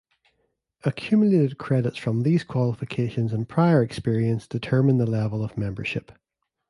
Accumulated 0.83 1.59
credits 1.59 1.95
from 1.95 2.23
these 2.23 2.43
qualifications 2.43 3.33
and 3.33 3.47
prior 3.47 3.83
experience 3.83 4.47
determine 4.47 4.97
the 4.97 5.05
level 5.05 5.43
of 5.43 5.59
membership. 5.59 6.11